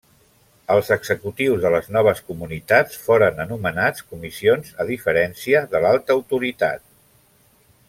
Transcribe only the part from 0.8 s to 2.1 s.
executius de les